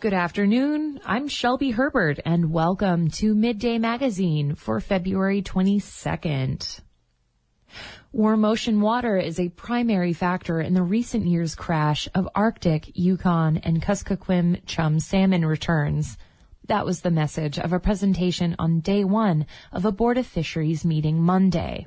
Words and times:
Good 0.00 0.14
afternoon. 0.14 0.98
I'm 1.04 1.28
Shelby 1.28 1.72
Herbert 1.72 2.20
and 2.24 2.50
welcome 2.50 3.10
to 3.10 3.34
Midday 3.34 3.76
Magazine 3.76 4.54
for 4.54 4.80
February 4.80 5.42
22nd. 5.42 6.80
Warm 8.10 8.46
ocean 8.46 8.80
water 8.80 9.18
is 9.18 9.38
a 9.38 9.50
primary 9.50 10.14
factor 10.14 10.58
in 10.58 10.72
the 10.72 10.82
recent 10.82 11.26
years 11.26 11.54
crash 11.54 12.08
of 12.14 12.30
Arctic, 12.34 12.90
Yukon, 12.94 13.58
and 13.58 13.82
Kuskokwim 13.82 14.64
chum 14.64 15.00
salmon 15.00 15.44
returns. 15.44 16.16
That 16.66 16.86
was 16.86 17.02
the 17.02 17.10
message 17.10 17.58
of 17.58 17.74
a 17.74 17.78
presentation 17.78 18.56
on 18.58 18.80
day 18.80 19.04
one 19.04 19.44
of 19.70 19.84
a 19.84 19.92
Board 19.92 20.16
of 20.16 20.26
Fisheries 20.26 20.82
meeting 20.82 21.22
Monday. 21.22 21.86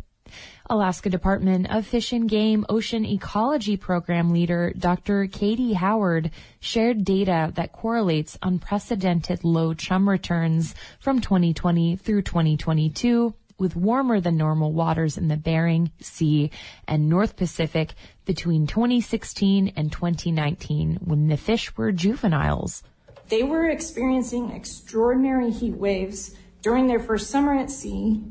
Alaska 0.69 1.09
Department 1.09 1.69
of 1.69 1.85
Fish 1.85 2.13
and 2.13 2.29
Game 2.29 2.65
Ocean 2.69 3.05
Ecology 3.05 3.75
Program 3.75 4.31
leader 4.31 4.71
Dr. 4.77 5.27
Katie 5.27 5.73
Howard 5.73 6.31
shared 6.61 7.03
data 7.03 7.51
that 7.55 7.73
correlates 7.73 8.37
unprecedented 8.41 9.43
low 9.43 9.73
chum 9.73 10.07
returns 10.07 10.73
from 10.99 11.19
2020 11.19 11.97
through 11.97 12.21
2022 12.21 13.33
with 13.57 13.75
warmer 13.75 14.21
than 14.21 14.37
normal 14.37 14.71
waters 14.71 15.17
in 15.17 15.27
the 15.27 15.35
Bering 15.35 15.91
Sea 15.99 16.49
and 16.87 17.09
North 17.09 17.35
Pacific 17.35 17.93
between 18.23 18.65
2016 18.65 19.73
and 19.75 19.91
2019 19.91 20.99
when 21.03 21.27
the 21.27 21.37
fish 21.37 21.75
were 21.75 21.91
juveniles. 21.91 22.83
They 23.27 23.43
were 23.43 23.67
experiencing 23.67 24.51
extraordinary 24.51 25.51
heat 25.51 25.75
waves 25.75 26.35
during 26.61 26.87
their 26.87 26.99
first 26.99 27.29
summer 27.29 27.53
at 27.53 27.69
sea 27.69 28.23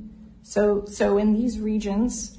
so, 0.53 0.85
so 0.85 1.17
in 1.17 1.33
these 1.33 1.59
regions, 1.59 2.37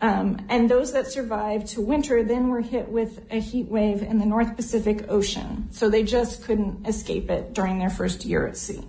um, 0.00 0.38
and 0.48 0.70
those 0.70 0.94
that 0.94 1.06
survived 1.06 1.66
to 1.74 1.82
winter 1.82 2.22
then 2.22 2.48
were 2.48 2.62
hit 2.62 2.88
with 2.88 3.26
a 3.30 3.40
heat 3.40 3.68
wave 3.68 4.02
in 4.02 4.18
the 4.18 4.24
North 4.24 4.56
Pacific 4.56 5.04
Ocean. 5.10 5.68
So 5.70 5.90
they 5.90 6.02
just 6.02 6.44
couldn't 6.44 6.86
escape 6.88 7.28
it 7.28 7.52
during 7.52 7.78
their 7.78 7.90
first 7.90 8.24
year 8.24 8.46
at 8.46 8.56
sea. 8.56 8.82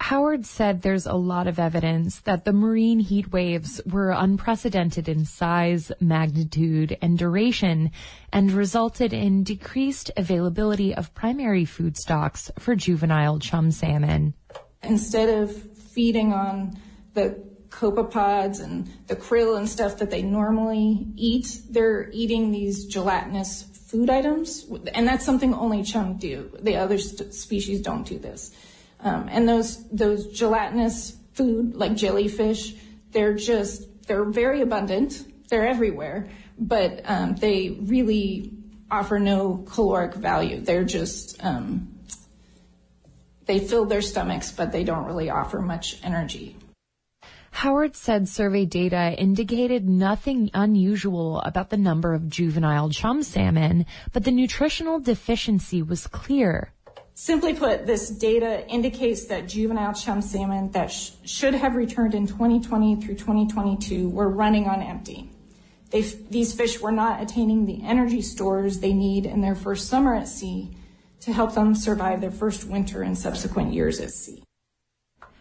Howard 0.00 0.46
said 0.46 0.80
there's 0.80 1.04
a 1.04 1.12
lot 1.12 1.46
of 1.46 1.58
evidence 1.58 2.20
that 2.20 2.46
the 2.46 2.54
marine 2.54 3.00
heat 3.00 3.32
waves 3.32 3.82
were 3.84 4.12
unprecedented 4.12 5.06
in 5.06 5.26
size, 5.26 5.92
magnitude, 6.00 6.96
and 7.02 7.18
duration 7.18 7.90
and 8.32 8.50
resulted 8.50 9.12
in 9.12 9.42
decreased 9.44 10.10
availability 10.16 10.94
of 10.94 11.12
primary 11.12 11.66
food 11.66 11.98
stocks 11.98 12.50
for 12.58 12.74
juvenile 12.74 13.38
chum 13.38 13.70
salmon. 13.70 14.32
Instead 14.82 15.28
of 15.28 15.54
feeding 15.54 16.32
on 16.32 16.78
the 17.12 17.47
copepods 17.70 18.62
and 18.62 18.90
the 19.06 19.16
krill 19.16 19.56
and 19.56 19.68
stuff 19.68 19.98
that 19.98 20.10
they 20.10 20.22
normally 20.22 21.06
eat, 21.16 21.60
they're 21.70 22.10
eating 22.12 22.50
these 22.50 22.86
gelatinous 22.86 23.64
food 23.88 24.10
items, 24.10 24.66
and 24.94 25.06
that's 25.06 25.24
something 25.24 25.54
only 25.54 25.82
chum 25.82 26.16
do. 26.18 26.50
The 26.60 26.76
other 26.76 26.98
species 26.98 27.80
don't 27.80 28.06
do 28.06 28.18
this. 28.18 28.50
Um, 29.00 29.28
and 29.30 29.48
those 29.48 29.88
those 29.88 30.26
gelatinous 30.26 31.16
food, 31.32 31.74
like 31.74 31.94
jellyfish, 31.94 32.74
they're 33.12 33.34
just 33.34 34.06
they're 34.06 34.24
very 34.24 34.60
abundant. 34.60 35.24
They're 35.48 35.66
everywhere, 35.66 36.28
but 36.58 37.02
um, 37.04 37.36
they 37.36 37.78
really 37.80 38.52
offer 38.90 39.18
no 39.18 39.64
caloric 39.66 40.14
value. 40.14 40.60
They're 40.60 40.84
just 40.84 41.42
um, 41.44 41.94
they 43.46 43.58
fill 43.58 43.86
their 43.86 44.02
stomachs, 44.02 44.52
but 44.52 44.72
they 44.72 44.84
don't 44.84 45.06
really 45.06 45.30
offer 45.30 45.60
much 45.60 45.98
energy. 46.02 46.56
Howard 47.50 47.96
said 47.96 48.28
survey 48.28 48.64
data 48.64 49.14
indicated 49.18 49.88
nothing 49.88 50.50
unusual 50.54 51.40
about 51.40 51.70
the 51.70 51.76
number 51.76 52.14
of 52.14 52.28
juvenile 52.28 52.90
chum 52.90 53.22
salmon, 53.22 53.86
but 54.12 54.24
the 54.24 54.30
nutritional 54.30 55.00
deficiency 55.00 55.82
was 55.82 56.06
clear. 56.06 56.72
Simply 57.14 57.54
put, 57.54 57.84
this 57.84 58.10
data 58.10 58.64
indicates 58.68 59.24
that 59.26 59.48
juvenile 59.48 59.92
chum 59.92 60.22
salmon 60.22 60.70
that 60.70 60.92
sh- 60.92 61.10
should 61.24 61.54
have 61.54 61.74
returned 61.74 62.14
in 62.14 62.28
2020 62.28 62.96
through 63.00 63.16
2022 63.16 64.08
were 64.08 64.28
running 64.28 64.68
on 64.68 64.80
empty. 64.80 65.28
F- 65.92 66.14
these 66.30 66.54
fish 66.54 66.80
were 66.80 66.92
not 66.92 67.20
attaining 67.20 67.66
the 67.66 67.82
energy 67.82 68.22
stores 68.22 68.78
they 68.78 68.92
need 68.92 69.26
in 69.26 69.40
their 69.40 69.56
first 69.56 69.88
summer 69.88 70.14
at 70.14 70.28
sea 70.28 70.70
to 71.22 71.32
help 71.32 71.54
them 71.54 71.74
survive 71.74 72.20
their 72.20 72.30
first 72.30 72.68
winter 72.68 73.02
and 73.02 73.18
subsequent 73.18 73.72
years 73.72 73.98
at 73.98 74.12
sea. 74.12 74.44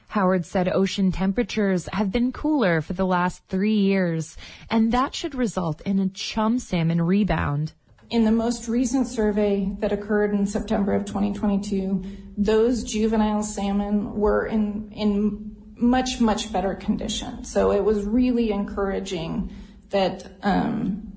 Howard 0.08 0.46
said 0.46 0.70
ocean 0.70 1.12
temperatures 1.12 1.88
have 1.92 2.12
been 2.12 2.32
cooler 2.32 2.82
for 2.82 2.94
the 2.94 3.06
last 3.06 3.44
three 3.50 3.76
years, 3.76 4.38
and 4.70 4.92
that 4.92 5.14
should 5.14 5.36
result 5.36 5.82
in 5.82 6.00
a 6.00 6.10
chum 6.10 6.60
salmon 6.60 7.02
rebound. 7.02 7.74
In 8.10 8.24
the 8.24 8.32
most 8.32 8.70
recent 8.70 9.08
survey 9.08 9.70
that 9.80 9.92
occurred 9.92 10.34
in 10.34 10.46
September 10.46 10.94
of 10.94 11.04
2022, 11.04 12.04
those 12.38 12.84
juvenile 12.84 13.44
salmon 13.44 14.16
were 14.16 14.46
in, 14.46 14.92
in 14.94 15.58
much, 15.76 16.22
much 16.22 16.54
better 16.54 16.74
condition. 16.74 17.44
So 17.44 17.72
it 17.72 17.84
was 17.84 18.06
really 18.06 18.52
encouraging 18.52 19.52
that 19.90 20.26
um, 20.42 21.12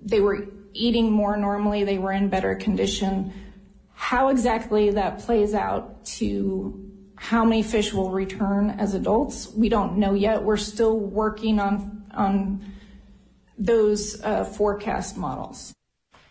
they 0.00 0.20
were 0.20 0.46
eating 0.72 1.10
more 1.10 1.36
normally, 1.36 1.84
they 1.84 1.98
were 1.98 2.12
in 2.12 2.28
better 2.28 2.54
condition. 2.54 3.32
How 3.92 4.28
exactly 4.28 4.90
that 4.90 5.20
plays 5.20 5.54
out 5.54 6.04
to 6.18 6.83
how 7.24 7.42
many 7.42 7.62
fish 7.62 7.90
will 7.90 8.10
return 8.10 8.68
as 8.68 8.92
adults, 8.92 9.48
we 9.48 9.70
don't 9.70 9.96
know 9.96 10.12
yet. 10.12 10.42
We're 10.42 10.58
still 10.58 10.98
working 10.98 11.58
on 11.58 12.04
on 12.12 12.60
those 13.56 14.22
uh, 14.22 14.44
forecast 14.44 15.16
models. 15.16 15.72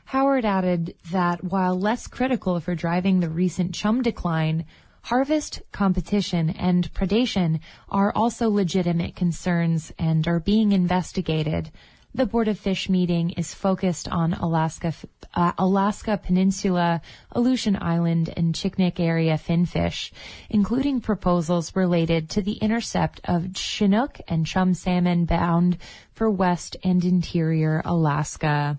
Howard 0.05 0.45
added 0.45 0.93
that 1.11 1.43
while 1.43 1.79
less 1.79 2.05
critical 2.05 2.59
for 2.59 2.75
driving 2.75 3.21
the 3.21 3.29
recent 3.29 3.73
chum 3.73 4.03
decline, 4.03 4.65
harvest, 5.01 5.63
competition, 5.71 6.51
and 6.51 6.93
predation 6.93 7.59
are 7.89 8.13
also 8.15 8.47
legitimate 8.47 9.15
concerns 9.15 9.91
and 9.97 10.27
are 10.27 10.39
being 10.39 10.73
investigated. 10.73 11.71
The 12.15 12.27
Board 12.27 12.47
of 12.47 12.59
Fish 12.59 12.89
meeting 12.89 13.31
is 13.31 13.55
focused 13.55 14.07
on 14.07 14.33
Alaska, 14.33 14.93
uh, 15.33 15.53
Alaska 15.57 16.19
Peninsula, 16.23 17.01
Aleutian 17.31 17.75
Island, 17.81 18.31
and 18.37 18.53
Chignik 18.53 18.99
area 18.99 19.35
finfish, 19.35 20.13
including 20.47 21.01
proposals 21.01 21.75
related 21.75 22.29
to 22.29 22.43
the 22.43 22.53
intercept 22.53 23.19
of 23.23 23.55
Chinook 23.55 24.19
and 24.27 24.45
chum 24.45 24.75
salmon 24.75 25.25
bound 25.25 25.79
for 26.13 26.29
west 26.29 26.77
and 26.83 27.03
interior 27.03 27.81
Alaska. 27.83 28.77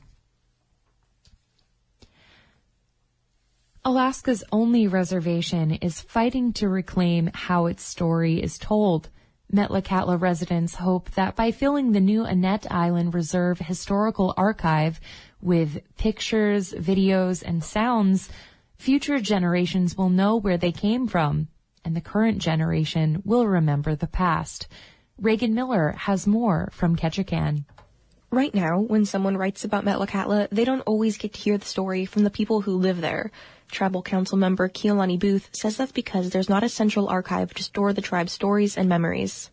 Alaska's 3.85 4.45
only 4.53 4.87
reservation 4.87 5.73
is 5.73 6.01
fighting 6.01 6.53
to 6.53 6.69
reclaim 6.69 7.31
how 7.35 7.67
its 7.67 7.83
story 7.83 8.41
is 8.41 8.59
told. 8.59 9.11
Metlakatla 9.55 10.21
residents 10.21 10.75
hope 10.75 11.13
that 11.13 11.37
by 11.37 11.53
filling 11.53 11.93
the 11.93 12.01
new 12.01 12.25
Annette 12.25 12.67
Island 12.73 13.15
Reserve 13.15 13.61
Historical 13.61 14.35
Archive 14.37 15.01
with 15.41 15.81
pictures, 15.97 16.73
videos, 16.73 17.41
and 17.47 17.63
sounds, 17.63 18.29
future 18.79 19.21
generations 19.21 19.97
will 19.97 20.09
know 20.09 20.35
where 20.37 20.59
they 20.59 20.73
came 20.73 21.07
from, 21.07 21.47
and 21.85 21.95
the 21.95 22.01
current 22.01 22.39
generation 22.39 23.23
will 23.25 23.47
remember 23.47 23.95
the 23.95 24.09
past. 24.09 24.67
Reagan 25.21 25.55
Miller 25.55 25.93
has 25.99 26.27
more 26.27 26.69
from 26.73 26.97
Ketchikan. 26.97 27.65
Right 28.33 28.53
now, 28.53 28.81
when 28.81 29.05
someone 29.05 29.37
writes 29.37 29.63
about 29.63 29.85
Metlakatla, 29.85 30.49
they 30.51 30.65
don't 30.65 30.81
always 30.81 31.17
get 31.17 31.35
to 31.35 31.41
hear 31.41 31.59
the 31.59 31.65
story 31.65 32.05
from 32.07 32.25
the 32.25 32.31
people 32.31 32.63
who 32.63 32.79
live 32.79 33.01
there. 33.01 33.31
Tribal 33.75 34.03
Council 34.03 34.39
member 34.39 34.69
Kealani 34.69 35.19
Booth 35.19 35.51
says 35.53 35.77
that's 35.77 35.93
because 35.93 36.31
there's 36.31 36.49
not 36.49 36.65
a 36.65 36.69
central 36.69 37.09
archive 37.09 37.53
to 37.55 37.63
store 37.63 37.93
the 37.93 38.01
tribe's 38.01 38.33
stories 38.33 38.79
and 38.79 38.89
memories. 38.89 39.51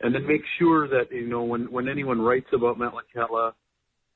And 0.00 0.14
then 0.14 0.26
make 0.26 0.42
sure 0.58 0.88
that, 0.88 1.12
you 1.12 1.26
know, 1.26 1.42
when, 1.42 1.70
when 1.70 1.88
anyone 1.88 2.20
writes 2.20 2.48
about 2.52 2.78
Metlakatla 2.78 3.52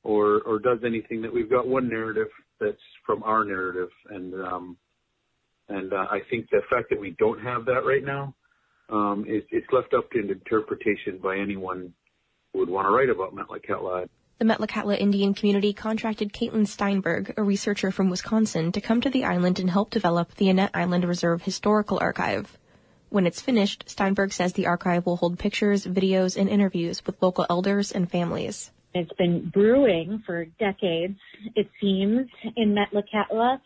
or, 0.03 0.41
or 0.41 0.59
does 0.59 0.79
anything, 0.85 1.21
that 1.21 1.33
we've 1.33 1.49
got 1.49 1.67
one 1.67 1.89
narrative 1.89 2.27
that's 2.59 2.77
from 3.05 3.21
our 3.23 3.43
narrative. 3.43 3.89
And, 4.09 4.33
um, 4.33 4.77
and 5.69 5.93
uh, 5.93 6.07
I 6.09 6.19
think 6.29 6.49
the 6.49 6.61
fact 6.69 6.89
that 6.89 6.99
we 6.99 7.15
don't 7.19 7.41
have 7.41 7.65
that 7.65 7.85
right 7.85 8.03
now, 8.03 8.33
um, 8.89 9.25
is, 9.27 9.43
it's 9.51 9.67
left 9.71 9.93
up 9.93 10.09
to 10.11 10.19
interpretation 10.19 11.19
by 11.21 11.37
anyone 11.37 11.93
who 12.51 12.59
would 12.59 12.69
want 12.69 12.85
to 12.85 12.91
write 12.91 13.09
about 13.09 13.35
Metlakatla. 13.35 14.07
The 14.39 14.45
Metlakatla 14.45 14.99
Indian 14.99 15.33
community 15.33 15.73
contracted 15.73 16.33
Caitlin 16.33 16.67
Steinberg, 16.67 17.33
a 17.37 17.43
researcher 17.43 17.91
from 17.91 18.09
Wisconsin, 18.09 18.71
to 18.71 18.81
come 18.81 18.99
to 19.01 19.09
the 19.09 19.23
island 19.23 19.59
and 19.59 19.69
help 19.69 19.91
develop 19.91 20.33
the 20.35 20.49
Annette 20.49 20.71
Island 20.73 21.05
Reserve 21.05 21.43
Historical 21.43 21.99
Archive. 22.01 22.57
When 23.09 23.27
it's 23.27 23.39
finished, 23.39 23.83
Steinberg 23.87 24.33
says 24.33 24.53
the 24.53 24.65
archive 24.65 25.05
will 25.05 25.17
hold 25.17 25.37
pictures, 25.37 25.85
videos, 25.85 26.35
and 26.35 26.49
interviews 26.49 27.05
with 27.05 27.21
local 27.21 27.45
elders 27.47 27.91
and 27.91 28.09
families. 28.09 28.71
It's 28.95 29.13
been 29.13 29.49
brewing 29.49 30.23
for 30.25 30.45
decades, 30.45 31.19
it 31.55 31.69
seems, 31.79 32.27
in 32.55 32.73
Metlakatla. 32.73 33.61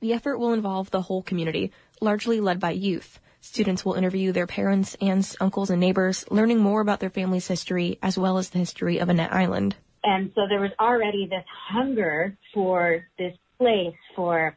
The 0.00 0.12
effort 0.12 0.38
will 0.38 0.52
involve 0.52 0.90
the 0.90 1.02
whole 1.02 1.22
community, 1.22 1.72
largely 2.00 2.38
led 2.38 2.60
by 2.60 2.70
youth. 2.70 3.18
Students 3.40 3.84
will 3.84 3.94
interview 3.94 4.30
their 4.30 4.46
parents, 4.46 4.96
aunts, 5.00 5.36
uncles, 5.40 5.70
and 5.70 5.80
neighbors, 5.80 6.24
learning 6.30 6.60
more 6.60 6.80
about 6.80 7.00
their 7.00 7.10
family's 7.10 7.48
history 7.48 7.98
as 8.00 8.16
well 8.16 8.38
as 8.38 8.50
the 8.50 8.58
history 8.58 8.98
of 8.98 9.08
Annette 9.08 9.32
Island. 9.32 9.74
And 10.04 10.30
so 10.34 10.42
there 10.48 10.60
was 10.60 10.70
already 10.78 11.26
this 11.26 11.44
hunger 11.70 12.36
for 12.52 13.04
this 13.18 13.32
place, 13.58 13.94
for 14.14 14.56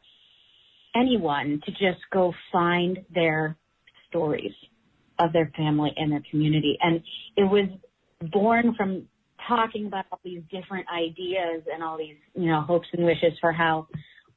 anyone 0.95 1.61
to 1.65 1.71
just 1.71 2.01
go 2.11 2.33
find 2.51 2.99
their 3.13 3.55
stories 4.09 4.51
of 5.19 5.33
their 5.33 5.51
family 5.55 5.91
and 5.95 6.11
their 6.11 6.23
community. 6.29 6.77
And 6.81 7.01
it 7.35 7.43
was 7.43 7.69
born 8.31 8.75
from 8.75 9.07
talking 9.47 9.87
about 9.87 10.05
all 10.11 10.19
these 10.23 10.41
different 10.51 10.85
ideas 10.93 11.63
and 11.71 11.81
all 11.83 11.97
these, 11.97 12.17
you 12.35 12.47
know, 12.47 12.61
hopes 12.61 12.87
and 12.93 13.05
wishes 13.05 13.33
for 13.39 13.51
how 13.51 13.87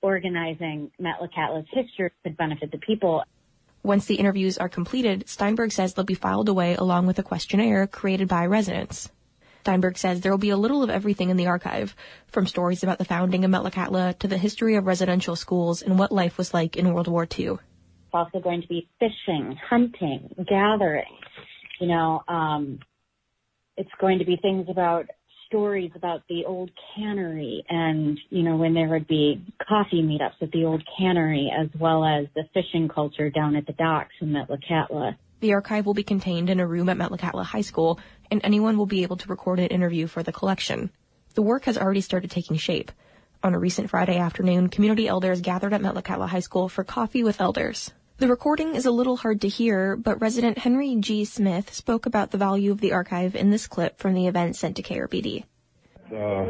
organizing 0.03 0.91
Metlakatla's 1.01 1.67
history 1.73 2.11
could 2.23 2.37
benefit 2.37 2.71
the 2.71 2.79
people. 2.79 3.23
Once 3.83 4.07
the 4.07 4.17
interviews 4.17 4.59
are 4.59 4.69
completed, 4.69 5.29
Steinberg 5.29 5.73
says 5.73 5.95
they'll 5.95 6.05
be 6.05 6.15
filed 6.15 6.49
away 6.49 6.75
along 6.75 7.07
with 7.07 7.19
a 7.19 7.23
questionnaire 7.23 7.87
created 7.87 8.29
by 8.29 8.47
residents. 8.47 9.11
Steinberg 9.63 9.99
says 9.99 10.21
there 10.21 10.33
will 10.33 10.39
be 10.39 10.51
a 10.51 10.57
little 10.57 10.83
of 10.83 10.91
everything 10.91 11.31
in 11.31 11.37
the 11.37 11.47
archive, 11.47 11.95
from 12.29 12.47
stories 12.47 12.83
about 12.83 12.99
the 12.99 13.05
founding 13.05 13.45
of 13.45 13.51
Metlakatla 13.51 14.19
to 14.19 14.29
the 14.29 14.39
history 14.39 14.77
of 14.77 14.87
residential 14.87 15.37
schools 15.37 15.83
and 15.83 15.99
what 15.99 16.13
life 16.13 16.39
was 16.39 16.55
like 16.55 16.77
in 16.77 16.93
World 16.93 17.09
War 17.09 17.27
II. 17.39 17.47
It's 17.47 18.15
also 18.15 18.41
going 18.41 18.63
to 18.63 18.69
be 18.69 18.89
fishing, 18.99 19.57
hunting, 19.69 20.35
gathering. 20.49 21.17
You 21.81 21.89
know, 21.89 22.23
um, 22.29 22.81
it's 23.77 23.91
going 24.01 24.19
to 24.19 24.25
be 24.25 24.37
things 24.37 24.67
about 24.69 25.07
stories 25.47 25.91
about 25.97 26.23
the 26.29 26.45
old 26.47 26.71
cannery 26.95 27.65
and, 27.69 28.19
you 28.31 28.43
know, 28.43 28.57
when 28.57 28.73
there 28.73 28.89
would 28.89 29.09
be 29.09 29.45
coffee 29.69 30.03
meetups 30.03 30.41
at 30.41 30.53
the 30.53 30.65
old 30.65 30.83
cannery 30.97 31.53
as 31.57 31.69
well 31.79 32.05
as 32.05 32.27
the 32.35 32.45
fishing 32.55 32.89
culture 32.89 33.31
down 33.31 33.57
at 33.57 33.67
the 33.67 33.73
docks 33.73 34.15
in 34.21 34.29
Metlakatla. 34.29 35.17
The 35.41 35.55
archive 35.55 35.87
will 35.87 35.95
be 35.95 36.03
contained 36.03 36.51
in 36.51 36.61
a 36.61 36.67
room 36.67 36.89
at 36.89 36.99
Metlakatla 36.99 37.45
High 37.45 37.63
School, 37.63 37.99
and 38.31 38.41
anyone 38.45 38.79
will 38.79 38.87
be 38.87 39.03
able 39.03 39.17
to 39.17 39.29
record 39.29 39.59
an 39.59 39.67
interview 39.67 40.07
for 40.07 40.23
the 40.23 40.33
collection. 40.33 40.91
The 41.35 41.43
work 41.43 41.65
has 41.65 41.79
already 41.79 42.01
started 42.01 42.31
taking 42.31 42.57
shape. 42.57 42.93
On 43.43 43.55
a 43.55 43.59
recent 43.59 43.89
Friday 43.91 44.19
afternoon, 44.19 44.69
community 44.69 45.09
elders 45.09 45.41
gathered 45.41 45.73
at 45.73 45.81
Metlakatla 45.81 46.29
High 46.29 46.41
School 46.41 46.69
for 46.69 46.85
coffee 46.85 47.25
with 47.25 47.41
elders. 47.41 47.93
The 48.19 48.29
recording 48.29 48.75
is 48.75 48.85
a 48.85 48.91
little 48.91 49.17
hard 49.17 49.41
to 49.41 49.49
hear, 49.49 49.97
but 49.97 50.21
resident 50.21 50.59
Henry 50.59 50.95
G. 50.97 51.25
Smith 51.25 51.73
spoke 51.73 52.05
about 52.05 52.33
the 52.33 52.39
value 52.39 52.71
of 52.71 52.81
the 52.81 52.93
archive 52.93 53.35
in 53.35 53.49
this 53.49 53.67
clip 53.67 53.99
from 53.99 54.13
the 54.13 54.27
event 54.27 54.57
sent 54.57 54.77
to 54.77 54.83
KRBD. 54.83 55.45
Uh, 56.13 56.45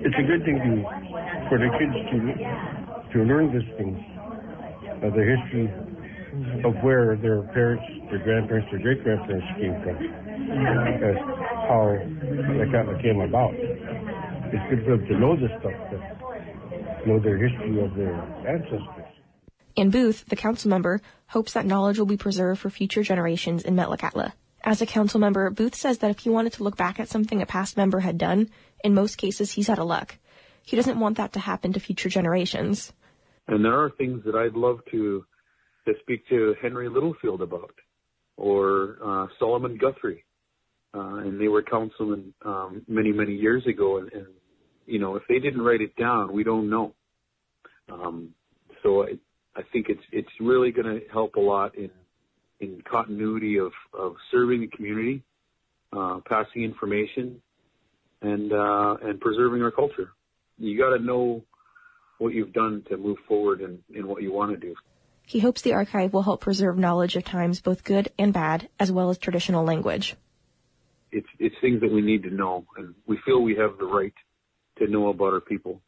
it's 0.00 0.16
a 0.16 0.22
good 0.22 0.44
thing 0.44 0.56
to, 0.64 1.48
for 1.50 1.58
the 1.58 1.68
kids 1.76 1.92
to, 2.08 3.12
to 3.12 3.24
learn 3.24 3.52
these 3.52 3.68
things, 3.76 3.98
uh, 5.04 5.10
the 5.10 5.24
history 5.26 5.68
of 6.64 6.74
where 6.82 7.16
their 7.16 7.42
parents, 7.54 7.84
their 8.10 8.22
grandparents, 8.22 8.68
their 8.70 8.80
great 8.80 9.02
grandparents 9.02 9.46
came 9.58 9.74
from, 9.82 9.96
as 11.02 11.16
how 11.68 11.96
that 12.86 12.98
came 13.02 13.20
about. 13.20 13.54
It's 14.52 14.70
good 14.70 14.84
for 14.84 14.96
them 14.96 15.06
to 15.06 15.18
know 15.18 15.36
this 15.36 15.50
stuff, 15.60 17.02
to 17.02 17.08
know 17.08 17.18
their 17.20 17.38
history 17.38 17.82
of 17.82 17.94
their 17.94 18.14
ancestors. 18.48 19.06
In 19.76 19.90
Booth, 19.90 20.24
the 20.26 20.36
council 20.36 20.68
member 20.68 21.00
hopes 21.28 21.52
that 21.52 21.66
knowledge 21.66 21.98
will 21.98 22.06
be 22.06 22.16
preserved 22.16 22.60
for 22.60 22.70
future 22.70 23.02
generations 23.02 23.62
in 23.62 23.76
Metlakatla. 23.76 24.32
As 24.62 24.82
a 24.82 24.86
council 24.86 25.20
member, 25.20 25.48
Booth 25.50 25.74
says 25.74 25.98
that 25.98 26.10
if 26.10 26.18
he 26.18 26.28
wanted 26.28 26.52
to 26.54 26.64
look 26.64 26.76
back 26.76 27.00
at 27.00 27.08
something 27.08 27.40
a 27.40 27.46
past 27.46 27.76
member 27.76 28.00
had 28.00 28.18
done, 28.18 28.50
in 28.84 28.94
most 28.94 29.16
cases 29.16 29.52
he's 29.52 29.70
out 29.70 29.78
of 29.78 29.86
luck. 29.86 30.16
He 30.64 30.76
doesn't 30.76 31.00
want 31.00 31.16
that 31.16 31.32
to 31.32 31.40
happen 31.40 31.72
to 31.72 31.80
future 31.80 32.08
generations. 32.08 32.92
And 33.48 33.64
there 33.64 33.80
are 33.80 33.90
things 33.90 34.22
that 34.24 34.34
I'd 34.34 34.54
love 34.54 34.80
to 34.90 35.24
to 35.92 36.00
speak 36.00 36.26
to 36.28 36.54
Henry 36.60 36.88
Littlefield 36.88 37.42
about, 37.42 37.74
or 38.36 38.96
uh, 39.04 39.26
Solomon 39.38 39.76
Guthrie, 39.76 40.24
uh, 40.94 41.16
and 41.16 41.40
they 41.40 41.48
were 41.48 41.62
councilmen 41.62 42.32
um, 42.44 42.82
many 42.88 43.12
many 43.12 43.34
years 43.34 43.66
ago, 43.66 43.98
and, 43.98 44.12
and 44.12 44.26
you 44.86 44.98
know 44.98 45.16
if 45.16 45.22
they 45.28 45.38
didn't 45.38 45.62
write 45.62 45.80
it 45.80 45.94
down, 45.96 46.32
we 46.32 46.44
don't 46.44 46.68
know. 46.68 46.94
Um, 47.90 48.30
so 48.82 49.04
I, 49.04 49.12
I 49.56 49.62
think 49.72 49.86
it's 49.88 50.02
it's 50.12 50.28
really 50.40 50.70
going 50.70 50.86
to 50.86 51.00
help 51.12 51.36
a 51.36 51.40
lot 51.40 51.76
in 51.76 51.90
in 52.60 52.82
continuity 52.90 53.58
of 53.58 53.72
of 53.98 54.14
serving 54.30 54.60
the 54.60 54.68
community, 54.68 55.22
uh, 55.92 56.20
passing 56.28 56.62
information, 56.62 57.40
and 58.22 58.52
uh, 58.52 58.96
and 59.02 59.20
preserving 59.20 59.62
our 59.62 59.70
culture. 59.70 60.10
You 60.58 60.78
got 60.78 60.96
to 60.96 61.02
know 61.02 61.42
what 62.18 62.34
you've 62.34 62.52
done 62.52 62.84
to 62.90 62.98
move 62.98 63.16
forward 63.26 63.62
and, 63.62 63.78
in 63.94 64.06
what 64.06 64.22
you 64.22 64.30
want 64.30 64.52
to 64.52 64.58
do. 64.58 64.74
He 65.30 65.38
hopes 65.38 65.62
the 65.62 65.74
archive 65.74 66.12
will 66.12 66.24
help 66.24 66.40
preserve 66.40 66.76
knowledge 66.76 67.14
of 67.14 67.22
times 67.22 67.60
both 67.60 67.84
good 67.84 68.08
and 68.18 68.32
bad, 68.32 68.68
as 68.80 68.90
well 68.90 69.10
as 69.10 69.16
traditional 69.16 69.64
language. 69.64 70.16
It's 71.12 71.28
it's 71.38 71.54
things 71.60 71.80
that 71.82 71.92
we 71.92 72.00
need 72.00 72.24
to 72.24 72.30
know, 72.30 72.66
and 72.76 72.96
we 73.06 73.16
feel 73.24 73.40
we 73.40 73.54
have 73.54 73.78
the 73.78 73.84
right 73.84 74.12
to 74.78 74.88
know 74.88 75.06
about 75.06 75.32
our 75.32 75.40
people. 75.40 75.82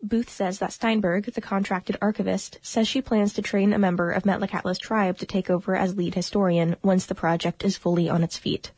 Booth 0.00 0.30
says 0.30 0.60
that 0.60 0.72
Steinberg, 0.72 1.24
the 1.24 1.40
contracted 1.40 1.96
archivist, 2.00 2.60
says 2.62 2.86
she 2.86 3.02
plans 3.02 3.32
to 3.32 3.42
train 3.42 3.72
a 3.72 3.80
member 3.80 4.12
of 4.12 4.22
Metlakatla's 4.22 4.78
tribe 4.78 5.18
to 5.18 5.26
take 5.26 5.50
over 5.50 5.74
as 5.74 5.96
lead 5.96 6.14
historian 6.14 6.76
once 6.84 7.04
the 7.04 7.16
project 7.16 7.64
is 7.64 7.76
fully 7.76 8.08
on 8.08 8.22
its 8.22 8.38
feet. 8.38 8.70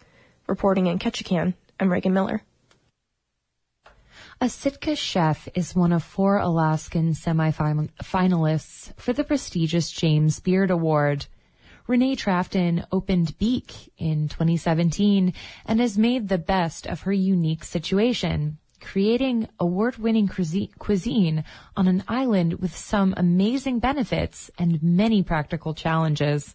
Reporting 0.47 0.87
in 0.87 0.99
Ketchikan, 0.99 1.53
I'm 1.79 1.93
Reagan 1.93 2.15
Miller. 2.15 2.43
A 4.39 4.51
Sitka 4.51 4.95
chef 4.95 5.49
is 5.55 5.75
one 5.75 5.93
of 5.93 6.05
four 6.05 6.37
Alaskan 6.37 7.15
semifinalists 7.15 8.93
for 9.01 9.15
the 9.15 9.25
prestigious 9.25 9.91
James 9.91 10.41
Beard 10.41 10.71
Award. 10.71 11.27
Renee 11.87 12.17
Trafton 12.17 12.85
opened 12.93 13.39
Beak 13.39 13.91
in 13.97 14.29
2017 14.29 15.33
and 15.65 15.81
has 15.81 15.97
made 15.97 16.29
the 16.29 16.37
best 16.37 16.87
of 16.87 17.03
her 17.03 17.13
unique 17.13 17.65
situation 17.65 18.59
creating 18.79 19.49
award-winning 19.59 20.29
cuisine 20.29 21.45
on 21.75 21.89
an 21.89 22.05
island 22.07 22.61
with 22.61 22.77
some 22.77 23.15
amazing 23.17 23.79
benefits 23.79 24.51
and 24.59 24.83
many 24.83 25.23
practical 25.23 25.73
challenges. 25.73 26.55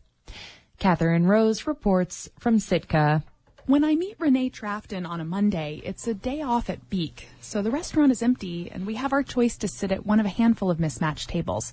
Catherine 0.77 1.25
Rose 1.25 1.65
reports 1.65 2.29
from 2.39 2.59
Sitka. 2.59 3.23
When 3.67 3.83
I 3.83 3.93
meet 3.95 4.15
Renee 4.17 4.49
Trafton 4.49 5.05
on 5.05 5.21
a 5.21 5.25
Monday, 5.25 5.83
it's 5.85 6.07
a 6.07 6.15
day 6.15 6.41
off 6.41 6.67
at 6.67 6.89
Beak, 6.89 7.27
so 7.41 7.61
the 7.61 7.69
restaurant 7.69 8.11
is 8.11 8.23
empty 8.23 8.71
and 8.71 8.87
we 8.87 8.95
have 8.95 9.13
our 9.13 9.21
choice 9.21 9.55
to 9.57 9.67
sit 9.67 9.91
at 9.91 10.03
one 10.03 10.19
of 10.19 10.25
a 10.25 10.29
handful 10.29 10.71
of 10.71 10.79
mismatched 10.79 11.29
tables. 11.29 11.71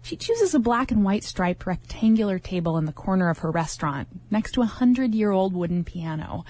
She 0.00 0.16
chooses 0.16 0.54
a 0.54 0.58
black 0.58 0.90
and 0.90 1.04
white 1.04 1.24
striped 1.24 1.66
rectangular 1.66 2.38
table 2.38 2.78
in 2.78 2.86
the 2.86 2.94
corner 2.94 3.28
of 3.28 3.40
her 3.40 3.50
restaurant, 3.50 4.08
next 4.30 4.52
to 4.52 4.62
a 4.62 4.66
hundred 4.66 5.14
year 5.14 5.30
old 5.30 5.52
wooden 5.52 5.84
piano. 5.84 6.46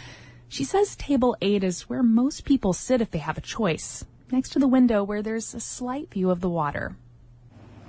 She 0.49 0.63
says 0.63 0.95
table 0.95 1.37
8 1.41 1.65
is 1.65 1.89
where 1.89 2.05
most 2.05 2.45
people 2.45 2.73
sit 2.73 3.01
if 3.01 3.11
they 3.11 3.19
have 3.19 3.37
a 3.37 3.43
choice, 3.43 4.05
next 4.31 4.51
to 4.51 4.61
the 4.61 4.69
window 4.69 5.03
where 5.03 5.23
there's 5.23 5.55
a 5.55 5.61
slight 5.61 6.13
view 6.13 6.31
of 6.31 6.41
the 6.41 6.49
water. 6.49 6.95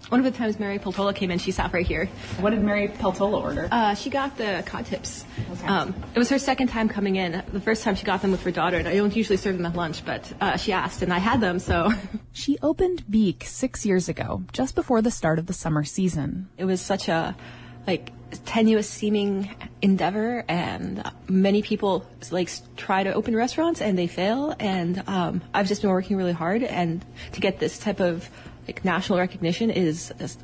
One 0.10 0.20
of 0.20 0.25
the 0.25 0.36
times 0.36 0.60
Mary 0.60 0.80
Peltola 0.80 1.16
came 1.16 1.30
in, 1.30 1.38
she 1.38 1.51
sat 1.51 1.72
right 1.72 1.86
here. 1.86 2.08
What 2.39 2.50
did 2.50 2.63
Mary 2.63 2.88
Peltola 2.88 3.44
order? 3.44 3.68
Uh, 3.72 3.94
she 3.94 4.10
got 4.10 4.38
the 4.38 4.63
cod 4.66 4.88
tips. 4.88 5.24
Okay. 5.51 5.68
Um, 5.68 5.94
it 6.16 6.18
was 6.18 6.30
her 6.30 6.39
second 6.39 6.70
time 6.70 6.89
coming 6.89 7.16
in. 7.16 7.44
The 7.54 7.60
first 7.60 7.84
time 7.84 7.94
she 7.94 8.06
got 8.06 8.24
them 8.24 8.32
with 8.32 8.42
her 8.42 8.50
daughter, 8.50 8.78
and 8.78 8.88
I 8.88 8.96
don't 8.96 9.16
usually 9.16 9.38
serve 9.38 9.58
them 9.58 9.68
at 9.68 9.75
lunch, 9.75 10.04
but 10.04 10.34
uh, 10.42 10.58
she 10.58 10.74
asked, 10.74 11.04
and 11.04 11.13
I 11.13 11.20
had 11.20 11.42
them, 11.42 11.60
so. 11.60 11.92
she 12.32 12.58
opened 12.63 13.04
Beak 13.08 13.44
six 13.46 13.86
years 13.86 14.10
ago, 14.10 14.44
just 14.51 14.74
before 14.74 15.04
the 15.04 15.12
start 15.12 15.38
of 15.38 15.46
the 15.46 15.54
summer 15.54 15.84
season. 15.84 16.50
It 16.58 16.66
was 16.66 16.82
such 16.82 17.08
a, 17.08 17.36
like, 17.86 18.12
tenuous 18.46 18.89
seeming 18.89 19.56
endeavor 19.82 20.44
and 20.48 21.04
many 21.28 21.62
people 21.62 22.06
like 22.32 22.50
try 22.78 23.04
to 23.04 23.13
open 23.13 23.36
restaurants 23.36 23.82
and 23.82 23.98
they 23.98 24.06
fail 24.06 24.56
and 24.60 25.04
um, 25.08 25.42
i've 25.54 25.68
just 25.68 25.82
been 25.82 25.89
working 25.89 26.16
really 26.16 26.32
hard 26.32 26.62
and 26.62 27.04
to 27.32 27.39
get 27.39 27.60
this 27.60 27.80
type 27.80 28.00
of 28.00 28.30
like 28.68 28.84
national 28.86 29.20
recognition 29.20 29.70
is 29.70 30.13
just 30.20 30.42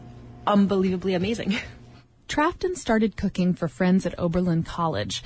unbelievably 0.48 1.14
amazing 1.14 1.56
trafton 2.28 2.76
started 2.76 3.18
cooking 3.18 3.54
for 3.54 3.68
friends 3.68 4.06
at 4.06 4.18
oberlin 4.20 4.64
college 4.64 5.24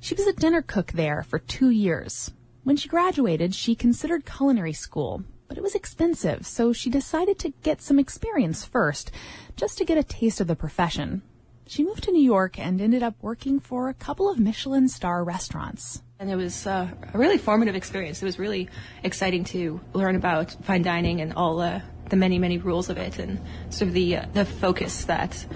she 0.00 0.14
was 0.14 0.26
a 0.26 0.32
dinner 0.32 0.62
cook 0.62 0.92
there 0.92 1.22
for 1.22 1.38
two 1.38 1.70
years 1.70 2.32
when 2.64 2.76
she 2.76 2.88
graduated 2.88 3.54
she 3.54 3.74
considered 3.74 4.24
culinary 4.26 4.72
school 4.72 5.22
but 5.48 5.58
it 5.58 5.62
was 5.62 5.74
expensive 5.74 6.46
so 6.46 6.72
she 6.72 6.90
decided 6.90 7.38
to 7.38 7.52
get 7.62 7.82
some 7.82 7.98
experience 7.98 8.64
first 8.64 9.10
just 9.56 9.78
to 9.78 9.84
get 9.84 9.98
a 9.98 10.02
taste 10.02 10.40
of 10.40 10.46
the 10.46 10.56
profession 10.56 11.22
she 11.66 11.82
moved 11.82 12.04
to 12.04 12.12
New 12.12 12.22
York 12.22 12.58
and 12.58 12.80
ended 12.80 13.02
up 13.02 13.14
working 13.22 13.58
for 13.58 13.88
a 13.88 13.94
couple 13.94 14.28
of 14.28 14.38
Michelin 14.38 14.88
star 14.88 15.24
restaurants. 15.24 16.02
And 16.18 16.30
it 16.30 16.36
was 16.36 16.66
uh, 16.66 16.88
a 17.12 17.18
really 17.18 17.38
formative 17.38 17.74
experience. 17.74 18.22
It 18.22 18.26
was 18.26 18.38
really 18.38 18.68
exciting 19.02 19.44
to 19.44 19.80
learn 19.92 20.16
about 20.16 20.52
fine 20.64 20.82
dining 20.82 21.20
and 21.20 21.32
all 21.34 21.60
uh, 21.60 21.80
the 22.08 22.16
many, 22.16 22.38
many 22.38 22.58
rules 22.58 22.90
of 22.90 22.98
it 22.98 23.18
and 23.18 23.40
sort 23.70 23.88
of 23.88 23.94
the, 23.94 24.16
uh, 24.16 24.26
the 24.32 24.44
focus 24.44 25.04
that 25.04 25.46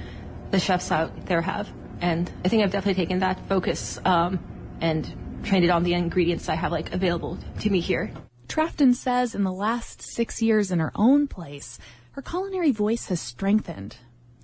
the 0.51 0.59
chefs 0.59 0.91
out 0.91 1.27
there 1.27 1.43
have. 1.43 1.69
And 2.01 2.31
I 2.45 2.49
think 2.49 2.63
I've 2.63 2.71
definitely 2.71 3.03
taken 3.03 3.21
that 3.21 3.41
focus 3.49 3.99
um, 4.05 4.39
and 4.81 5.13
trained 5.45 5.65
it 5.65 5.71
on 5.71 5.83
the 5.83 5.95
ingredients 5.95 6.49
I 6.49 6.55
have 6.55 6.73
like 6.73 6.93
available 6.93 7.39
to 7.61 7.71
me 7.71 7.81
here. 7.81 8.13
Trafton 8.49 8.95
says 8.95 9.35
in 9.35 9.45
the 9.45 9.53
last 9.53 10.03
six 10.03 10.41
years 10.41 10.71
in 10.71 10.79
her 10.79 10.93
own 10.95 11.27
place, 11.27 11.79
her 12.13 12.23
culinary 12.23 12.73
voice 12.73 13.09
has 13.09 13.21
strengthened 13.21 13.97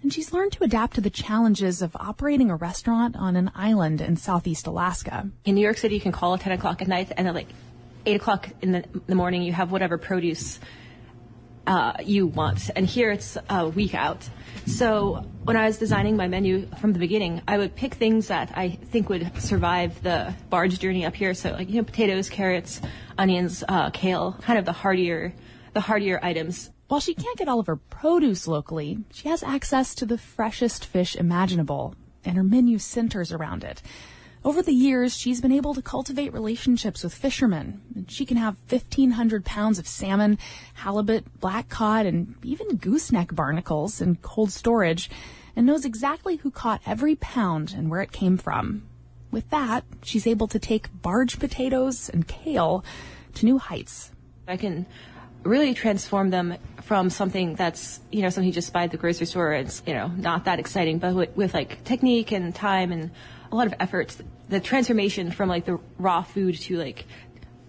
and 0.05 0.13
she's 0.13 0.35
learned 0.35 0.53
to 0.53 0.63
adapt 0.63 0.97
to 0.97 1.01
the 1.01 1.09
challenges 1.09 1.81
of 1.81 1.97
operating 1.97 2.51
a 2.51 2.57
restaurant 2.57 3.17
on 3.17 3.37
an 3.37 3.51
island 3.55 4.03
in 4.03 4.17
southeast 4.17 4.67
Alaska. 4.67 5.31
In 5.47 5.55
New 5.55 5.63
York 5.63 5.79
City, 5.79 5.95
you 5.95 6.01
can 6.01 6.13
call 6.13 6.35
at 6.35 6.41
10 6.41 6.53
o'clock 6.53 6.83
at 6.83 6.89
night, 6.89 7.11
and 7.17 7.27
at 7.27 7.35
like 7.35 7.49
8 8.05 8.17
o'clock 8.17 8.51
in 8.61 8.73
the, 8.73 8.85
the 9.07 9.15
morning, 9.15 9.41
you 9.41 9.55
have 9.55 9.73
whatever 9.73 9.97
produce 9.97 10.61
uh, 11.67 11.95
you 12.03 12.27
want. 12.27 12.71
And 12.75 12.87
here 12.87 13.11
it's 13.11 13.37
a 13.49 13.69
week 13.69 13.95
out. 13.95 14.29
So 14.67 15.27
when 15.45 15.57
I 15.57 15.67
was 15.67 15.79
designing 15.79 16.17
my 16.17 16.29
menu 16.29 16.67
from 16.81 16.93
the 16.93 16.99
beginning, 16.99 17.43
I 17.47 17.59
would 17.59 17.75
pick 17.75 17.95
things 17.95 18.29
that 18.29 18.53
I 18.57 18.71
think 18.71 19.09
would 19.09 19.31
survive 19.41 20.03
the 20.03 20.35
barge 20.51 20.79
journey 20.79 21.05
up 21.05 21.15
here. 21.15 21.35
So 21.35 21.53
like 21.53 21.69
you 21.69 21.77
know 21.77 21.85
potatoes, 21.85 22.29
carrots, 22.29 22.81
onions, 23.19 23.63
uh, 23.69 23.91
kale, 23.91 24.37
kind 24.43 24.59
of 24.59 24.65
the 24.65 24.73
hardier, 24.73 25.35
the 25.73 25.81
hardier 25.81 26.21
items. 26.23 26.71
While 26.89 27.01
she 27.01 27.15
can't 27.15 27.39
get 27.39 27.49
all 27.49 27.61
of 27.61 27.67
her 27.67 27.77
produce 27.77 28.47
locally, 28.47 28.99
she 29.11 29.29
has 29.29 29.43
access 29.43 29.95
to 29.97 30.07
the 30.07 30.19
freshest 30.19 30.85
fish 30.85 31.17
imaginable, 31.17 31.95
and 32.25 32.37
her 32.37 32.45
menu 32.45 32.79
centers 32.79 33.33
around 33.33 33.65
it. 33.65 33.83
Over 34.45 34.61
the 34.61 34.73
years, 34.73 35.17
she's 35.17 35.41
been 35.41 35.53
able 35.53 35.73
to 35.73 35.81
cultivate 35.81 36.35
relationships 36.35 37.03
with 37.03 37.15
fishermen. 37.15 38.07
She 38.09 38.27
can 38.27 38.37
have 38.37 38.59
1,500 38.69 39.43
pounds 39.43 39.79
of 39.79 39.89
salmon, 39.89 40.39
halibut, 40.75 41.41
black 41.41 41.71
cod, 41.71 42.05
and 42.05 42.35
even 42.43 42.77
gooseneck 42.77 43.35
barnacles 43.35 44.03
in 44.03 44.17
cold 44.17 44.53
storage, 44.53 45.09
and 45.57 45.67
knows 45.67 45.87
exactly 45.87 46.37
who 46.37 46.51
caught 46.51 46.83
every 46.85 47.15
pound 47.15 47.73
and 47.75 47.91
where 47.91 48.03
it 48.03 48.13
came 48.13 48.37
from. 48.37 48.83
With 49.31 49.49
that, 49.49 49.83
she's 50.03 50.27
able 50.27 50.49
to 50.49 50.59
take 50.59 50.91
barge 51.01 51.39
potatoes 51.39 52.11
and 52.11 52.29
kale 52.29 52.85
to 53.37 53.47
new 53.47 53.57
heights. 53.57 54.13
I 54.47 54.59
can 54.59 54.85
really 55.43 55.73
transform 55.73 56.29
them 56.29 56.57
from 56.83 57.09
something 57.09 57.55
that's 57.55 58.01
you 58.11 58.23
know 58.23 58.29
something 58.29 58.47
you 58.47 58.53
just 58.53 58.73
buy 58.73 58.85
at 58.85 58.91
the 58.91 58.97
grocery 58.99 59.27
store. 59.27 59.55
It's 59.55 59.83
you 59.87 59.95
know 59.95 60.09
not 60.09 60.45
that 60.45 60.59
exciting, 60.59 60.99
but 60.99 61.15
with, 61.15 61.35
with 61.35 61.55
like 61.55 61.83
technique 61.85 62.31
and 62.31 62.55
time 62.55 62.93
and 62.93 63.11
a 63.55 63.57
lot 63.57 63.69
of 63.69 63.75
efforts. 63.79 64.21
the 64.49 64.59
transformation 64.59 65.31
from 65.31 65.49
like 65.49 65.65
the 65.65 65.79
raw 65.97 66.23
food 66.23 66.57
to 66.57 66.77
like 66.77 67.07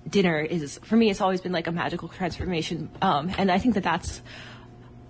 dinner 0.10 0.40
is 0.40 0.80
for 0.84 0.96
me. 0.98 1.10
It's 1.12 1.22
always 1.22 1.42
been 1.42 1.52
like 1.52 1.68
a 1.68 1.72
magical 1.72 2.10
transformation, 2.10 2.90
um, 3.02 3.32
and 3.38 3.52
I 3.52 3.60
think 3.60 3.76
that 3.76 3.84
that's 3.84 4.22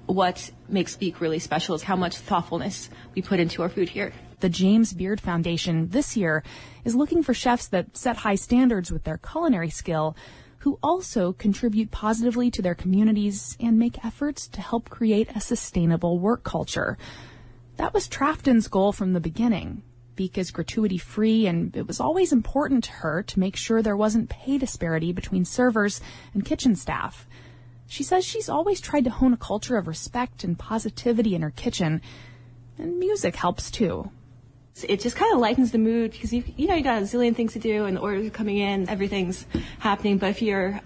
what 0.05 0.51
makes 0.67 0.95
Beak 0.95 1.21
really 1.21 1.39
special 1.39 1.75
is 1.75 1.83
how 1.83 1.95
much 1.95 2.17
thoughtfulness 2.17 2.89
we 3.15 3.21
put 3.21 3.39
into 3.39 3.63
our 3.63 3.69
food 3.69 3.89
here. 3.89 4.11
The 4.41 4.49
James 4.49 4.93
Beard 4.93 5.21
Foundation 5.21 5.87
this 5.89 6.15
year 6.15 6.43
is 6.83 6.93
looking 6.93 7.23
for 7.23 7.33
chefs 7.33 7.67
that 7.69 7.97
set 7.97 8.17
high 8.17 8.35
standards 8.35 8.91
with 8.91 9.05
their 9.05 9.17
culinary 9.17 9.69
skill 9.69 10.15
who 10.59 10.77
also 10.83 11.31
contribute 11.31 11.89
positively 11.89 12.51
to 12.51 12.61
their 12.61 12.75
communities 12.75 13.55
and 13.59 13.79
make 13.79 14.03
efforts 14.05 14.47
to 14.49 14.61
help 14.61 14.89
create 14.89 15.29
a 15.35 15.39
sustainable 15.39 16.19
work 16.19 16.43
culture. 16.43 16.97
That 17.77 17.93
was 17.93 18.07
Trafton's 18.07 18.67
goal 18.67 18.91
from 18.91 19.13
the 19.13 19.19
beginning. 19.19 19.83
Beak 20.15 20.37
is 20.37 20.51
gratuity 20.51 20.97
free, 20.97 21.45
and 21.45 21.75
it 21.75 21.87
was 21.87 21.99
always 21.99 22.31
important 22.31 22.85
to 22.85 22.91
her 22.91 23.23
to 23.23 23.39
make 23.39 23.55
sure 23.55 23.81
there 23.81 23.97
wasn't 23.97 24.29
pay 24.29 24.57
disparity 24.57 25.11
between 25.11 25.45
servers 25.45 26.01
and 26.33 26.45
kitchen 26.45 26.75
staff. 26.75 27.27
She 27.87 28.03
says 28.03 28.25
she's 28.25 28.49
always 28.49 28.81
tried 28.81 29.03
to 29.03 29.09
hone 29.09 29.33
a 29.33 29.37
culture 29.37 29.77
of 29.77 29.87
respect 29.87 30.43
and 30.43 30.57
positivity 30.57 31.35
in 31.35 31.41
her 31.41 31.51
kitchen, 31.51 32.01
and 32.77 32.97
music 32.97 33.35
helps 33.35 33.69
too. 33.69 34.09
It 34.87 34.99
just 34.99 35.15
kind 35.15 35.33
of 35.33 35.39
lightens 35.39 35.71
the 35.71 35.77
mood 35.77 36.11
because 36.11 36.33
you 36.33 36.43
you 36.57 36.67
know 36.67 36.75
you 36.75 36.83
got 36.83 37.01
a 37.01 37.05
zillion 37.05 37.35
things 37.35 37.53
to 37.53 37.59
do 37.59 37.85
and 37.85 37.95
the 37.95 38.01
orders 38.01 38.27
are 38.27 38.31
coming 38.31 38.57
in, 38.57 38.89
everything's 38.89 39.45
happening. 39.79 40.17
But 40.17 40.31
if 40.31 40.41
you're 40.41 40.81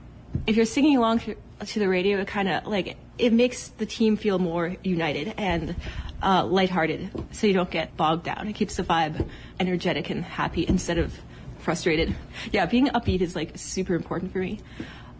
if 0.45 0.55
you're 0.55 0.65
singing 0.65 0.97
along 0.97 1.19
to, 1.19 1.35
to 1.65 1.79
the 1.79 1.89
radio, 1.89 2.19
it 2.19 2.27
kind 2.27 2.49
of 2.49 2.67
like 2.67 2.97
it 3.17 3.33
makes 3.33 3.69
the 3.69 3.85
team 3.85 4.15
feel 4.15 4.37
more 4.37 4.75
united 4.83 5.33
and 5.37 5.75
uh, 6.21 6.45
lighthearted, 6.45 7.09
so 7.31 7.47
you 7.47 7.53
don't 7.53 7.69
get 7.69 7.95
bogged 7.95 8.23
down. 8.23 8.47
It 8.47 8.53
keeps 8.53 8.75
the 8.75 8.83
vibe 8.83 9.27
energetic 9.59 10.09
and 10.09 10.23
happy 10.23 10.65
instead 10.67 10.97
of 10.97 11.13
frustrated. 11.59 12.15
Yeah, 12.51 12.65
being 12.65 12.87
upbeat 12.87 13.21
is 13.21 13.35
like 13.35 13.57
super 13.57 13.95
important 13.95 14.31
for 14.31 14.39
me, 14.39 14.59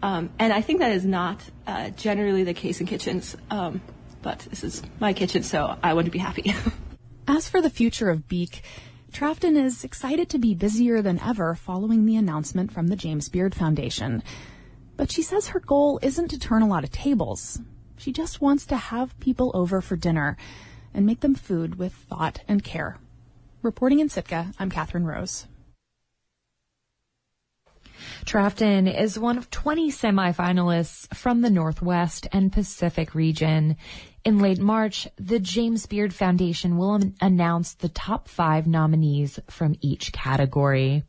um, 0.02 0.30
and 0.38 0.52
I 0.52 0.60
think 0.60 0.80
that 0.80 0.92
is 0.92 1.04
not 1.04 1.42
uh, 1.66 1.90
generally 1.90 2.44
the 2.44 2.54
case 2.54 2.80
in 2.80 2.86
kitchens. 2.86 3.36
Um, 3.50 3.80
but 4.22 4.40
this 4.40 4.64
is 4.64 4.82
my 4.98 5.12
kitchen, 5.12 5.42
so 5.42 5.76
I 5.82 5.94
want 5.94 6.04
to 6.04 6.10
be 6.10 6.18
happy. 6.18 6.54
As 7.28 7.48
for 7.48 7.62
the 7.62 7.70
future 7.70 8.10
of 8.10 8.28
Beak, 8.28 8.62
Trafton 9.12 9.56
is 9.56 9.82
excited 9.82 10.28
to 10.30 10.38
be 10.38 10.54
busier 10.54 11.02
than 11.02 11.18
ever 11.20 11.54
following 11.54 12.06
the 12.06 12.16
announcement 12.16 12.72
from 12.72 12.88
the 12.88 12.96
James 12.96 13.28
Beard 13.28 13.54
Foundation. 13.54 14.22
But 14.96 15.10
she 15.10 15.22
says 15.22 15.48
her 15.48 15.60
goal 15.60 15.98
isn't 16.02 16.28
to 16.28 16.38
turn 16.38 16.62
a 16.62 16.68
lot 16.68 16.84
of 16.84 16.90
tables. 16.90 17.58
She 17.96 18.12
just 18.12 18.40
wants 18.40 18.66
to 18.66 18.76
have 18.76 19.18
people 19.20 19.50
over 19.54 19.80
for 19.80 19.96
dinner 19.96 20.36
and 20.94 21.06
make 21.06 21.20
them 21.20 21.34
food 21.34 21.78
with 21.78 21.92
thought 21.92 22.40
and 22.48 22.64
care. 22.64 22.98
Reporting 23.62 24.00
in 24.00 24.08
Sitka, 24.08 24.52
I'm 24.58 24.70
Catherine 24.70 25.06
Rose. 25.06 25.46
Trafton 28.24 28.86
is 28.86 29.18
one 29.18 29.38
of 29.38 29.50
20 29.50 29.90
semifinalists 29.90 31.14
from 31.14 31.40
the 31.40 31.50
Northwest 31.50 32.26
and 32.32 32.52
Pacific 32.52 33.14
region. 33.14 33.76
In 34.24 34.38
late 34.38 34.58
March, 34.58 35.08
the 35.16 35.38
James 35.38 35.86
Beard 35.86 36.14
Foundation 36.14 36.76
will 36.76 37.00
announce 37.20 37.74
the 37.74 37.88
top 37.88 38.28
five 38.28 38.66
nominees 38.66 39.38
from 39.48 39.76
each 39.80 40.12
category. 40.12 41.04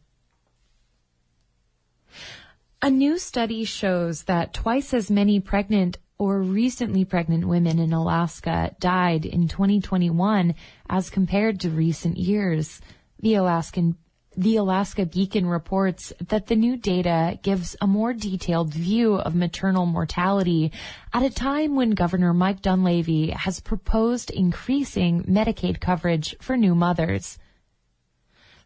A 2.81 2.89
new 2.89 3.17
study 3.17 3.63
shows 3.63 4.23
that 4.23 4.53
twice 4.53 4.93
as 4.93 5.11
many 5.11 5.39
pregnant 5.39 5.97
or 6.21 6.39
recently 6.39 7.03
pregnant 7.03 7.47
women 7.47 7.79
in 7.79 7.91
Alaska 7.91 8.75
died 8.79 9.25
in 9.25 9.47
2021 9.47 10.53
as 10.87 11.09
compared 11.09 11.59
to 11.59 11.67
recent 11.71 12.15
years. 12.15 12.79
The 13.21 13.33
Alaskan 13.33 13.97
the 14.37 14.55
Alaska 14.55 15.07
Beacon 15.07 15.47
reports 15.47 16.13
that 16.29 16.45
the 16.45 16.55
new 16.55 16.77
data 16.77 17.39
gives 17.41 17.75
a 17.81 17.87
more 17.87 18.13
detailed 18.13 18.71
view 18.71 19.15
of 19.15 19.33
maternal 19.33 19.87
mortality 19.87 20.71
at 21.11 21.23
a 21.23 21.29
time 21.31 21.75
when 21.75 21.89
Governor 21.89 22.35
Mike 22.35 22.61
Dunleavy 22.61 23.31
has 23.31 23.59
proposed 23.59 24.29
increasing 24.29 25.23
Medicaid 25.23 25.81
coverage 25.81 26.35
for 26.39 26.55
new 26.55 26.75
mothers. 26.75 27.39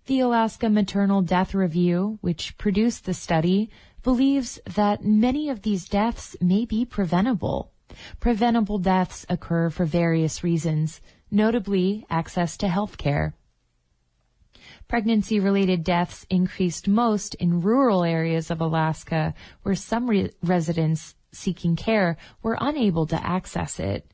The 0.08 0.20
Alaska 0.20 0.70
Maternal 0.70 1.22
Death 1.22 1.56
Review, 1.56 2.20
which 2.20 2.58
produced 2.58 3.06
the 3.06 3.14
study, 3.14 3.72
believes 4.06 4.60
that 4.76 5.04
many 5.04 5.50
of 5.50 5.64
these 5.64 5.90
deaths 5.90 6.36
may 6.40 6.64
be 6.64 6.86
preventable. 6.86 7.72
Preventable 8.20 8.78
deaths 8.78 9.26
occur 9.30 9.72
for 9.72 9.84
various 9.84 10.44
reasons, 10.44 11.02
notably 11.32 12.06
access 12.08 12.56
to 12.56 12.68
health 12.68 13.00
care. 13.00 13.36
Pregnancy 14.88 15.40
related 15.40 15.84
deaths 15.84 16.24
increased 16.30 16.88
most 16.88 17.34
in 17.36 17.62
rural 17.62 18.04
areas 18.04 18.52
of 18.52 18.62
Alaska 18.62 19.34
where 19.64 19.74
some 19.74 20.08
re- 20.08 20.30
residents 20.44 21.16
seeking 21.32 21.76
care 21.76 22.16
were 22.44 22.60
unable 22.62 23.08
to 23.08 23.26
access 23.26 23.80
it. 23.80 24.14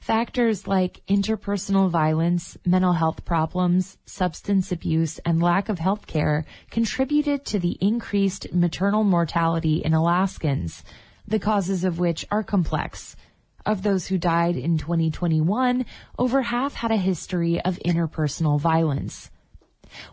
Factors 0.00 0.66
like 0.66 1.02
interpersonal 1.08 1.90
violence, 1.90 2.56
mental 2.64 2.92
health 2.92 3.24
problems, 3.24 3.98
substance 4.06 4.72
abuse, 4.72 5.18
and 5.20 5.42
lack 5.42 5.68
of 5.68 5.78
health 5.78 6.06
care 6.06 6.44
contributed 6.70 7.44
to 7.44 7.58
the 7.58 7.76
increased 7.80 8.52
maternal 8.52 9.04
mortality 9.04 9.82
in 9.84 9.94
Alaskans, 9.94 10.84
the 11.26 11.38
causes 11.38 11.84
of 11.84 11.98
which 11.98 12.24
are 12.30 12.42
complex. 12.42 13.16
Of 13.64 13.82
those 13.82 14.06
who 14.06 14.16
died 14.16 14.56
in 14.56 14.78
2021, 14.78 15.84
over 16.18 16.42
half 16.42 16.74
had 16.74 16.92
a 16.92 16.96
history 16.96 17.60
of 17.60 17.80
interpersonal 17.84 18.60
violence. 18.60 19.30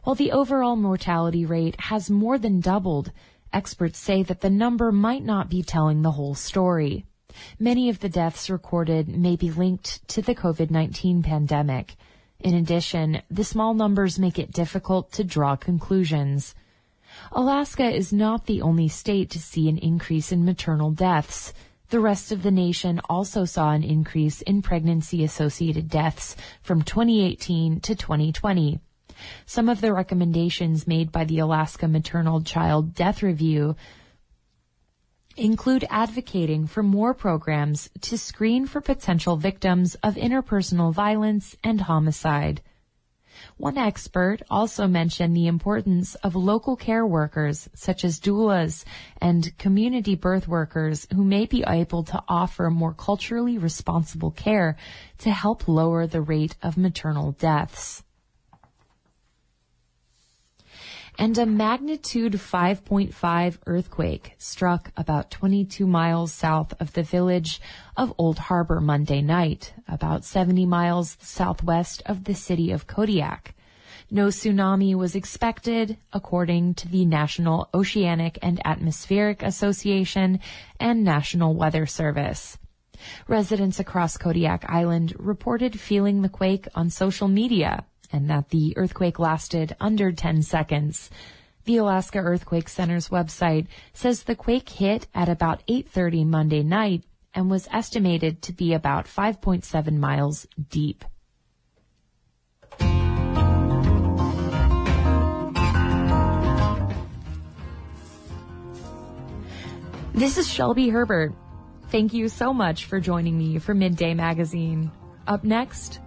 While 0.03 0.15
the 0.15 0.31
overall 0.31 0.75
mortality 0.75 1.45
rate 1.45 1.79
has 1.81 2.09
more 2.09 2.37
than 2.37 2.59
doubled, 2.59 3.11
experts 3.51 3.99
say 3.99 4.23
that 4.23 4.41
the 4.41 4.49
number 4.49 4.91
might 4.91 5.23
not 5.23 5.49
be 5.49 5.61
telling 5.61 6.01
the 6.01 6.11
whole 6.11 6.35
story. 6.35 7.05
Many 7.59 7.89
of 7.89 7.99
the 7.99 8.09
deaths 8.09 8.49
recorded 8.49 9.07
may 9.07 9.35
be 9.35 9.51
linked 9.51 10.07
to 10.09 10.21
the 10.21 10.35
COVID-19 10.35 11.23
pandemic. 11.23 11.95
In 12.39 12.55
addition, 12.55 13.21
the 13.29 13.43
small 13.43 13.73
numbers 13.73 14.19
make 14.19 14.37
it 14.37 14.51
difficult 14.51 15.11
to 15.13 15.23
draw 15.23 15.55
conclusions. 15.55 16.55
Alaska 17.31 17.89
is 17.89 18.11
not 18.11 18.45
the 18.45 18.61
only 18.61 18.87
state 18.87 19.29
to 19.29 19.39
see 19.39 19.69
an 19.69 19.77
increase 19.77 20.31
in 20.31 20.43
maternal 20.43 20.91
deaths. 20.91 21.53
The 21.89 21.99
rest 21.99 22.31
of 22.31 22.43
the 22.43 22.51
nation 22.51 22.99
also 23.07 23.45
saw 23.45 23.71
an 23.71 23.83
increase 23.83 24.41
in 24.41 24.61
pregnancy 24.61 25.23
associated 25.23 25.89
deaths 25.89 26.35
from 26.61 26.81
2018 26.81 27.81
to 27.81 27.95
2020. 27.95 28.79
Some 29.45 29.69
of 29.69 29.79
the 29.79 29.93
recommendations 29.93 30.87
made 30.87 31.11
by 31.11 31.23
the 31.23 31.39
Alaska 31.39 31.87
Maternal 31.87 32.41
Child 32.41 32.95
Death 32.95 33.21
Review 33.21 33.75
include 35.35 35.85
advocating 35.89 36.67
for 36.67 36.83
more 36.83 37.13
programs 37.13 37.89
to 38.01 38.17
screen 38.17 38.65
for 38.65 38.81
potential 38.81 39.35
victims 39.37 39.95
of 40.03 40.15
interpersonal 40.15 40.93
violence 40.93 41.55
and 41.63 41.81
homicide. 41.81 42.61
One 43.57 43.77
expert 43.77 44.43
also 44.49 44.87
mentioned 44.87 45.35
the 45.35 45.47
importance 45.47 46.15
of 46.15 46.35
local 46.35 46.75
care 46.75 47.05
workers 47.05 47.67
such 47.73 48.05
as 48.05 48.19
doulas 48.19 48.85
and 49.19 49.57
community 49.57 50.15
birth 50.15 50.47
workers 50.47 51.07
who 51.13 51.23
may 51.23 51.45
be 51.45 51.63
able 51.67 52.03
to 52.03 52.23
offer 52.27 52.69
more 52.69 52.93
culturally 52.93 53.57
responsible 53.57 54.31
care 54.31 54.77
to 55.19 55.31
help 55.31 55.67
lower 55.67 56.05
the 56.05 56.21
rate 56.21 56.55
of 56.61 56.77
maternal 56.77 57.31
deaths. 57.31 58.03
And 61.17 61.37
a 61.37 61.45
magnitude 61.45 62.33
5.5 62.33 63.57
earthquake 63.65 64.33
struck 64.37 64.91
about 64.97 65.29
22 65.29 65.85
miles 65.85 66.33
south 66.33 66.73
of 66.79 66.93
the 66.93 67.03
village 67.03 67.61
of 67.95 68.13
Old 68.17 68.39
Harbor 68.39 68.81
Monday 68.81 69.21
night, 69.21 69.73
about 69.87 70.25
70 70.25 70.65
miles 70.65 71.17
southwest 71.21 72.01
of 72.05 72.23
the 72.23 72.33
city 72.33 72.71
of 72.71 72.87
Kodiak. 72.87 73.53
No 74.09 74.27
tsunami 74.27 74.95
was 74.95 75.15
expected, 75.15 75.97
according 76.11 76.73
to 76.75 76.87
the 76.87 77.05
National 77.05 77.69
Oceanic 77.73 78.37
and 78.41 78.61
Atmospheric 78.65 79.43
Association 79.43 80.39
and 80.79 81.03
National 81.03 81.53
Weather 81.53 81.85
Service. 81.85 82.57
Residents 83.27 83.79
across 83.79 84.17
Kodiak 84.17 84.65
Island 84.69 85.13
reported 85.17 85.79
feeling 85.79 86.21
the 86.21 86.29
quake 86.29 86.67
on 86.75 86.89
social 86.89 87.27
media 87.27 87.85
and 88.13 88.29
that 88.29 88.49
the 88.49 88.73
earthquake 88.77 89.19
lasted 89.19 89.75
under 89.81 90.11
10 90.11 90.43
seconds. 90.43 91.09
The 91.65 91.77
Alaska 91.77 92.19
Earthquake 92.19 92.69
Center's 92.69 93.09
website 93.09 93.67
says 93.93 94.23
the 94.23 94.35
quake 94.35 94.69
hit 94.69 95.07
at 95.15 95.27
about 95.27 95.63
8:30 95.67 96.25
Monday 96.25 96.61
night 96.61 97.03
and 97.33 97.49
was 97.49 97.67
estimated 97.71 98.41
to 98.43 98.53
be 98.53 98.73
about 98.73 99.07
5.7 99.07 99.97
miles 99.97 100.45
deep. 100.69 101.03
This 110.13 110.37
is 110.37 110.47
Shelby 110.47 110.89
Herbert. 110.89 111.33
Thank 111.89 112.13
you 112.13 112.27
so 112.27 112.53
much 112.53 112.85
for 112.85 112.99
joining 112.99 113.37
me 113.37 113.57
for 113.57 113.73
Midday 113.73 114.13
Magazine. 114.13 114.91
Up 115.25 115.43
next, 115.43 115.99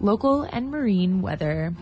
local 0.00 0.42
and 0.42 0.70
marine 0.70 1.20
weather. 1.22 1.74